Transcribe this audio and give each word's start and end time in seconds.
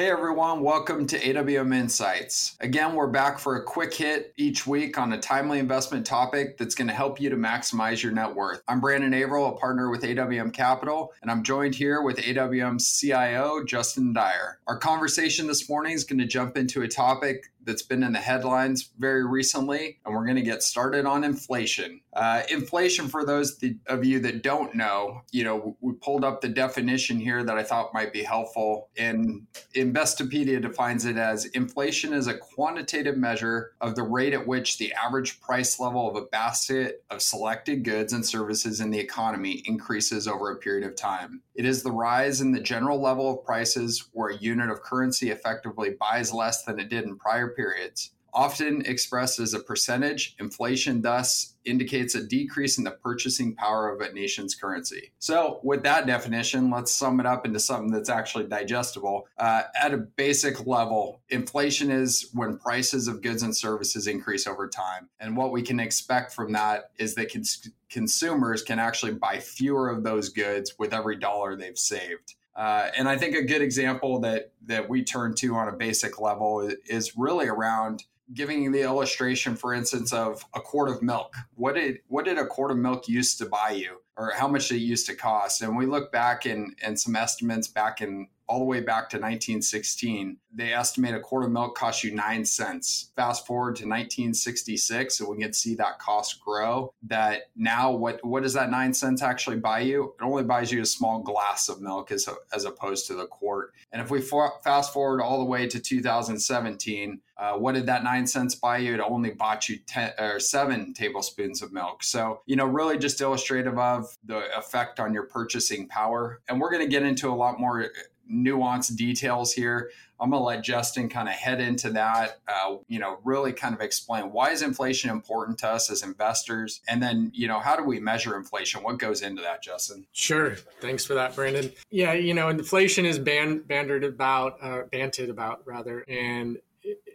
Hey 0.00 0.08
everyone, 0.08 0.62
welcome 0.62 1.06
to 1.08 1.20
AWM 1.20 1.74
Insights. 1.74 2.56
Again, 2.60 2.94
we're 2.94 3.06
back 3.06 3.38
for 3.38 3.56
a 3.56 3.62
quick 3.62 3.92
hit 3.92 4.32
each 4.38 4.66
week 4.66 4.96
on 4.96 5.12
a 5.12 5.20
timely 5.20 5.58
investment 5.58 6.06
topic 6.06 6.56
that's 6.56 6.74
going 6.74 6.88
to 6.88 6.94
help 6.94 7.20
you 7.20 7.28
to 7.28 7.36
maximize 7.36 8.02
your 8.02 8.10
net 8.10 8.34
worth. 8.34 8.62
I'm 8.66 8.80
Brandon 8.80 9.12
Averill, 9.12 9.48
a 9.48 9.58
partner 9.58 9.90
with 9.90 10.00
AWM 10.00 10.54
Capital, 10.54 11.12
and 11.20 11.30
I'm 11.30 11.42
joined 11.42 11.74
here 11.74 12.00
with 12.00 12.16
AWM 12.16 12.80
CIO 12.80 13.62
Justin 13.62 14.14
Dyer. 14.14 14.58
Our 14.66 14.78
conversation 14.78 15.46
this 15.46 15.68
morning 15.68 15.92
is 15.92 16.04
going 16.04 16.20
to 16.20 16.26
jump 16.26 16.56
into 16.56 16.80
a 16.80 16.88
topic 16.88 17.52
that's 17.70 17.82
been 17.82 18.02
in 18.02 18.12
the 18.12 18.18
headlines 18.18 18.90
very 18.98 19.24
recently, 19.24 20.00
and 20.04 20.12
we're 20.12 20.24
going 20.24 20.36
to 20.36 20.42
get 20.42 20.60
started 20.60 21.06
on 21.06 21.22
inflation. 21.22 22.00
Uh, 22.12 22.42
inflation, 22.50 23.06
for 23.06 23.24
those 23.24 23.62
of 23.86 24.04
you 24.04 24.18
that 24.18 24.42
don't 24.42 24.74
know, 24.74 25.20
you 25.30 25.44
know, 25.44 25.76
we 25.80 25.92
pulled 25.92 26.24
up 26.24 26.40
the 26.40 26.48
definition 26.48 27.20
here 27.20 27.44
that 27.44 27.56
I 27.56 27.62
thought 27.62 27.94
might 27.94 28.12
be 28.12 28.24
helpful. 28.24 28.90
And 28.98 29.46
Investopedia 29.76 30.60
defines 30.60 31.04
it 31.04 31.16
as 31.16 31.44
inflation 31.46 32.12
is 32.12 32.26
a 32.26 32.36
quantitative 32.36 33.16
measure 33.16 33.72
of 33.80 33.94
the 33.94 34.02
rate 34.02 34.32
at 34.32 34.48
which 34.48 34.78
the 34.78 34.92
average 34.92 35.40
price 35.40 35.78
level 35.78 36.10
of 36.10 36.16
a 36.16 36.26
basket 36.26 37.04
of 37.08 37.22
selected 37.22 37.84
goods 37.84 38.12
and 38.12 38.26
services 38.26 38.80
in 38.80 38.90
the 38.90 38.98
economy 38.98 39.62
increases 39.66 40.26
over 40.26 40.50
a 40.50 40.56
period 40.56 40.84
of 40.84 40.96
time. 40.96 41.42
It 41.60 41.66
is 41.66 41.82
the 41.82 41.92
rise 41.92 42.40
in 42.40 42.52
the 42.52 42.58
general 42.58 42.98
level 42.98 43.30
of 43.30 43.44
prices 43.44 44.08
where 44.14 44.30
a 44.30 44.36
unit 44.38 44.70
of 44.70 44.80
currency 44.80 45.30
effectively 45.30 45.90
buys 45.90 46.32
less 46.32 46.62
than 46.62 46.80
it 46.80 46.88
did 46.88 47.04
in 47.04 47.18
prior 47.18 47.48
periods. 47.48 48.12
Often 48.32 48.86
expressed 48.86 49.38
as 49.40 49.54
a 49.54 49.60
percentage, 49.60 50.36
inflation 50.38 51.02
thus 51.02 51.54
indicates 51.64 52.14
a 52.14 52.24
decrease 52.24 52.78
in 52.78 52.84
the 52.84 52.90
purchasing 52.90 53.54
power 53.54 53.88
of 53.88 54.00
a 54.00 54.12
nation's 54.12 54.54
currency. 54.54 55.12
So, 55.18 55.60
with 55.62 55.82
that 55.82 56.06
definition, 56.06 56.70
let's 56.70 56.92
sum 56.92 57.20
it 57.20 57.26
up 57.26 57.44
into 57.44 57.60
something 57.60 57.92
that's 57.92 58.08
actually 58.08 58.44
digestible. 58.44 59.26
Uh, 59.38 59.62
at 59.80 59.92
a 59.92 59.98
basic 59.98 60.66
level, 60.66 61.20
inflation 61.28 61.90
is 61.90 62.30
when 62.32 62.56
prices 62.58 63.08
of 63.08 63.22
goods 63.22 63.42
and 63.42 63.56
services 63.56 64.06
increase 64.06 64.46
over 64.46 64.68
time. 64.68 65.08
And 65.18 65.36
what 65.36 65.52
we 65.52 65.62
can 65.62 65.80
expect 65.80 66.32
from 66.32 66.52
that 66.52 66.90
is 66.98 67.14
that 67.16 67.32
cons- 67.32 67.68
consumers 67.90 68.62
can 68.62 68.78
actually 68.78 69.12
buy 69.12 69.38
fewer 69.38 69.90
of 69.90 70.02
those 70.02 70.28
goods 70.28 70.74
with 70.78 70.94
every 70.94 71.16
dollar 71.16 71.56
they've 71.56 71.78
saved. 71.78 72.34
Uh, 72.56 72.90
and 72.96 73.08
I 73.08 73.16
think 73.16 73.36
a 73.36 73.42
good 73.42 73.62
example 73.62 74.20
that 74.20 74.52
that 74.66 74.88
we 74.88 75.04
turn 75.04 75.34
to 75.36 75.54
on 75.54 75.68
a 75.68 75.72
basic 75.72 76.20
level 76.20 76.68
is 76.86 77.16
really 77.16 77.46
around 77.46 78.04
giving 78.34 78.70
the 78.72 78.82
illustration, 78.82 79.56
for 79.56 79.74
instance, 79.74 80.12
of 80.12 80.44
a 80.54 80.60
quart 80.60 80.88
of 80.88 81.02
milk. 81.02 81.34
What 81.54 81.74
did 81.74 82.00
what 82.08 82.24
did 82.24 82.38
a 82.38 82.46
quart 82.46 82.70
of 82.70 82.76
milk 82.76 83.08
used 83.08 83.38
to 83.38 83.46
buy 83.46 83.70
you, 83.70 83.98
or 84.16 84.32
how 84.34 84.48
much 84.48 84.70
it 84.70 84.78
used 84.78 85.06
to 85.06 85.14
cost? 85.14 85.62
And 85.62 85.76
we 85.76 85.86
look 85.86 86.12
back 86.12 86.46
in 86.46 86.74
and 86.82 86.98
some 86.98 87.16
estimates 87.16 87.68
back 87.68 88.00
in 88.00 88.28
all 88.50 88.58
the 88.58 88.64
way 88.64 88.80
back 88.80 89.08
to 89.08 89.16
1916. 89.16 90.36
They 90.52 90.72
estimate 90.72 91.14
a 91.14 91.20
quart 91.20 91.44
of 91.44 91.52
milk 91.52 91.76
cost 91.76 92.02
you 92.02 92.12
nine 92.12 92.44
cents. 92.44 93.12
Fast 93.14 93.46
forward 93.46 93.76
to 93.76 93.84
1966, 93.84 95.20
and 95.20 95.28
we 95.28 95.40
can 95.40 95.52
see 95.52 95.76
that 95.76 96.00
cost 96.00 96.40
grow. 96.40 96.92
That 97.04 97.42
now, 97.54 97.92
what 97.92 98.24
what 98.24 98.42
does 98.42 98.54
that 98.54 98.68
nine 98.68 98.92
cents 98.92 99.22
actually 99.22 99.58
buy 99.58 99.80
you? 99.80 100.14
It 100.20 100.24
only 100.24 100.42
buys 100.42 100.72
you 100.72 100.82
a 100.82 100.86
small 100.86 101.20
glass 101.20 101.68
of 101.68 101.80
milk 101.80 102.10
as, 102.10 102.28
as 102.52 102.64
opposed 102.64 103.06
to 103.06 103.14
the 103.14 103.26
quart. 103.26 103.72
And 103.92 104.02
if 104.02 104.10
we 104.10 104.20
fast 104.20 104.92
forward 104.92 105.22
all 105.22 105.38
the 105.38 105.44
way 105.44 105.68
to 105.68 105.78
2017, 105.78 107.20
uh, 107.40 107.54
what 107.54 107.74
did 107.74 107.86
that 107.86 108.04
nine 108.04 108.26
cents 108.26 108.54
buy 108.54 108.78
you? 108.78 108.92
It 108.92 109.00
only 109.00 109.30
bought 109.30 109.68
you 109.68 109.78
10 109.86 110.12
or 110.18 110.40
seven 110.40 110.92
tablespoons 110.92 111.62
of 111.62 111.72
milk. 111.72 112.02
So, 112.02 112.42
you 112.44 112.56
know, 112.56 112.66
really 112.66 112.98
just 112.98 113.20
illustrative 113.20 113.78
of 113.78 114.14
the 114.24 114.56
effect 114.58 115.00
on 115.00 115.14
your 115.14 115.22
purchasing 115.22 115.88
power. 115.88 116.40
And 116.48 116.60
we're 116.60 116.70
going 116.70 116.84
to 116.84 116.90
get 116.90 117.02
into 117.02 117.30
a 117.30 117.34
lot 117.34 117.58
more 117.58 117.90
nuanced 118.30 118.96
details 118.96 119.52
here. 119.52 119.90
I'm 120.20 120.30
going 120.30 120.40
to 120.40 120.44
let 120.44 120.62
Justin 120.62 121.08
kind 121.08 121.28
of 121.28 121.34
head 121.34 121.60
into 121.60 121.90
that, 121.90 122.40
uh, 122.46 122.76
you 122.88 122.98
know, 122.98 123.18
really 123.24 123.52
kind 123.54 123.74
of 123.74 123.80
explain 123.80 124.32
why 124.32 124.50
is 124.50 124.60
inflation 124.60 125.08
important 125.08 125.58
to 125.60 125.68
us 125.68 125.90
as 125.90 126.02
investors? 126.02 126.82
And 126.86 127.02
then, 127.02 127.30
you 127.34 127.48
know, 127.48 127.58
how 127.58 127.74
do 127.74 127.84
we 127.84 128.00
measure 128.00 128.36
inflation? 128.36 128.82
What 128.82 128.98
goes 128.98 129.22
into 129.22 129.40
that, 129.40 129.62
Justin? 129.62 130.06
Sure. 130.12 130.56
Thanks 130.80 131.06
for 131.06 131.14
that, 131.14 131.34
Brandon. 131.34 131.72
Yeah, 131.90 132.12
you 132.12 132.34
know, 132.34 132.50
inflation 132.50 133.06
is 133.06 133.18
band- 133.18 133.66
bantered 133.66 134.04
about, 134.04 134.58
uh, 134.62 134.82
banted 134.92 135.30
about 135.30 135.62
rather. 135.64 136.04
And 136.06 136.58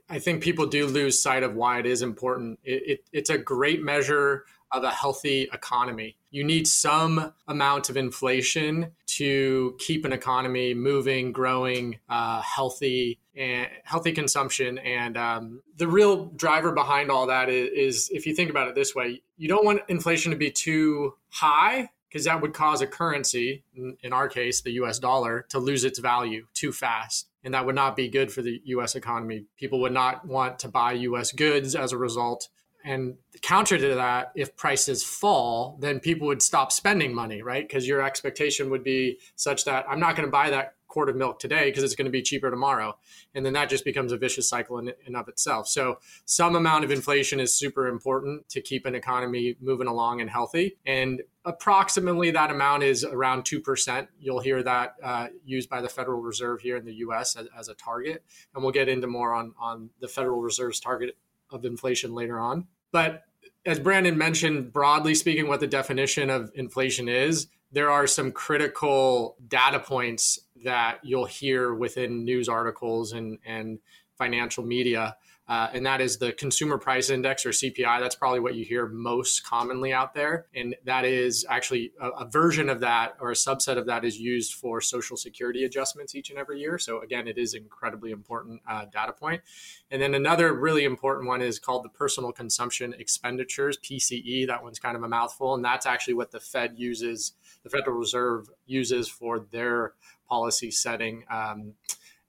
I 0.09 0.19
think 0.19 0.41
people 0.41 0.65
do 0.65 0.87
lose 0.87 1.21
sight 1.21 1.43
of 1.43 1.55
why 1.55 1.79
it 1.79 1.85
is 1.85 2.01
important. 2.01 2.59
It, 2.63 2.83
it, 2.87 3.03
it's 3.11 3.29
a 3.29 3.37
great 3.37 3.83
measure 3.83 4.45
of 4.71 4.83
a 4.83 4.91
healthy 4.91 5.47
economy. 5.53 6.17
You 6.31 6.43
need 6.43 6.67
some 6.67 7.33
amount 7.47 7.89
of 7.89 7.97
inflation 7.97 8.91
to 9.07 9.75
keep 9.79 10.05
an 10.05 10.11
economy 10.11 10.73
moving, 10.73 11.31
growing, 11.31 11.99
uh, 12.09 12.41
healthy, 12.41 13.19
and 13.35 13.67
healthy 13.83 14.11
consumption. 14.11 14.77
And 14.79 15.17
um, 15.17 15.61
the 15.77 15.87
real 15.87 16.25
driver 16.25 16.71
behind 16.71 17.09
all 17.09 17.27
that 17.27 17.49
is, 17.49 17.69
is, 17.73 18.09
if 18.11 18.25
you 18.25 18.35
think 18.35 18.49
about 18.49 18.67
it 18.67 18.75
this 18.75 18.93
way, 18.93 19.21
you 19.37 19.47
don't 19.47 19.65
want 19.65 19.81
inflation 19.87 20.31
to 20.31 20.37
be 20.37 20.51
too 20.51 21.15
high 21.29 21.89
because 22.09 22.25
that 22.25 22.41
would 22.41 22.53
cause 22.53 22.81
a 22.81 22.87
currency, 22.87 23.63
in 23.75 24.13
our 24.13 24.29
case, 24.29 24.61
the 24.61 24.71
US 24.73 24.99
dollar, 24.99 25.45
to 25.49 25.59
lose 25.59 25.83
its 25.83 25.99
value 25.99 26.47
too 26.53 26.71
fast. 26.71 27.27
And 27.43 27.53
that 27.53 27.65
would 27.65 27.75
not 27.75 27.95
be 27.95 28.07
good 28.07 28.31
for 28.31 28.41
the 28.41 28.61
US 28.65 28.95
economy. 28.95 29.45
People 29.57 29.81
would 29.81 29.91
not 29.91 30.25
want 30.25 30.59
to 30.59 30.69
buy 30.69 30.93
US 30.93 31.33
goods 31.33 31.75
as 31.75 31.91
a 31.91 31.97
result 31.97 32.47
and 32.85 33.15
counter 33.41 33.79
to 33.79 33.95
that, 33.95 34.31
if 34.35 34.55
prices 34.55 35.03
fall, 35.03 35.75
then 35.81 35.99
people 35.99 36.27
would 36.27 36.43
stop 36.43 36.71
spending 36.71 37.15
money, 37.15 37.41
right? 37.41 37.67
Because 37.67 37.87
your 37.87 38.01
expectation 38.01 38.69
would 38.69 38.83
be 38.83 39.17
such 39.35 39.65
that 39.65 39.85
I'm 39.89 39.99
not 39.99 40.15
going 40.15 40.27
to 40.27 40.31
buy 40.31 40.51
that 40.51 40.75
quart 40.87 41.09
of 41.09 41.15
milk 41.15 41.39
today 41.39 41.65
because 41.65 41.83
it's 41.83 41.95
going 41.95 42.05
to 42.05 42.11
be 42.11 42.21
cheaper 42.21 42.51
tomorrow. 42.51 42.95
And 43.33 43.43
then 43.43 43.53
that 43.53 43.69
just 43.69 43.83
becomes 43.85 44.11
a 44.11 44.17
vicious 44.17 44.47
cycle 44.47 44.77
in 44.77 44.93
and 45.07 45.15
of 45.15 45.27
itself. 45.27 45.67
So 45.67 45.97
some 46.25 46.55
amount 46.55 46.83
of 46.83 46.91
inflation 46.91 47.39
is 47.39 47.57
super 47.57 47.87
important 47.87 48.47
to 48.49 48.61
keep 48.61 48.85
an 48.85 48.93
economy 48.93 49.57
moving 49.59 49.87
along 49.87 50.21
and 50.21 50.29
healthy. 50.29 50.77
And 50.85 51.23
approximately 51.43 52.31
that 52.31 52.51
amount 52.51 52.83
is 52.83 53.03
around 53.03 53.45
2%. 53.45 54.07
You'll 54.19 54.39
hear 54.39 54.61
that 54.61 54.93
uh, 55.03 55.27
used 55.43 55.69
by 55.69 55.81
the 55.81 55.89
Federal 55.89 56.21
Reserve 56.21 56.61
here 56.61 56.77
in 56.77 56.85
the 56.85 56.93
US 56.93 57.35
as, 57.35 57.47
as 57.57 57.67
a 57.67 57.73
target. 57.73 58.23
And 58.53 58.63
we'll 58.63 58.71
get 58.73 58.87
into 58.87 59.07
more 59.07 59.33
on, 59.33 59.53
on 59.59 59.89
the 59.99 60.07
Federal 60.07 60.39
Reserve's 60.39 60.79
target 60.79 61.17
of 61.51 61.65
inflation 61.65 62.13
later 62.13 62.39
on. 62.39 62.67
But 62.95 63.25
as 63.65 63.77
Brandon 63.77 64.17
mentioned, 64.17 64.71
broadly 64.71 65.15
speaking, 65.15 65.49
what 65.49 65.59
the 65.59 65.67
definition 65.67 66.29
of 66.29 66.49
inflation 66.55 67.09
is, 67.09 67.47
there 67.73 67.91
are 67.91 68.07
some 68.07 68.31
critical 68.31 69.35
data 69.49 69.81
points 69.81 70.39
that 70.63 70.99
you'll 71.03 71.25
hear 71.25 71.73
within 71.73 72.23
news 72.23 72.47
articles 72.47 73.11
and, 73.11 73.37
and 73.45 73.79
financial 74.17 74.63
media 74.63 75.17
uh, 75.47 75.69
and 75.73 75.85
that 75.85 76.01
is 76.01 76.17
the 76.17 76.33
consumer 76.33 76.77
price 76.77 77.11
index 77.11 77.45
or 77.45 77.49
CPI. 77.49 77.99
That's 77.99 78.15
probably 78.15 78.39
what 78.39 78.55
you 78.55 78.65
hear 78.65 78.87
most 78.87 79.45
commonly 79.45 79.93
out 79.93 80.15
there. 80.15 80.47
And 80.55 80.75
that 80.85 81.05
is 81.05 81.45
actually 81.47 81.91
a, 82.01 82.09
a, 82.09 82.25
version 82.25 82.67
of 82.67 82.79
that 82.79 83.15
or 83.19 83.29
a 83.29 83.35
subset 83.35 83.77
of 83.77 83.85
that 83.85 84.03
is 84.03 84.19
used 84.19 84.55
for 84.55 84.81
social 84.81 85.15
security 85.15 85.63
adjustments 85.63 86.15
each 86.15 86.31
and 86.31 86.39
every 86.39 86.59
year. 86.59 86.79
So, 86.79 87.01
again, 87.01 87.27
it 87.27 87.37
is 87.37 87.53
incredibly 87.53 88.09
important 88.09 88.59
uh, 88.67 88.85
data 88.85 89.13
point. 89.13 89.43
And 89.91 90.01
then 90.01 90.15
another 90.15 90.51
really 90.51 90.83
important 90.83 91.27
one 91.27 91.43
is 91.43 91.59
called 91.59 91.83
the 91.83 91.89
personal 91.89 92.31
consumption 92.31 92.95
expenditures, 92.97 93.77
PCE. 93.77 94.47
That 94.47 94.63
one's 94.63 94.79
kind 94.79 94.97
of 94.97 95.03
a 95.03 95.07
mouthful. 95.07 95.53
And 95.53 95.63
that's 95.63 95.85
actually 95.85 96.15
what 96.15 96.31
the 96.31 96.39
Fed 96.39 96.73
uses, 96.75 97.33
the 97.63 97.69
Federal 97.69 97.97
Reserve 97.97 98.49
uses 98.65 99.07
for 99.07 99.45
their 99.51 99.93
policy 100.27 100.71
setting 100.71 101.23
um, 101.29 101.73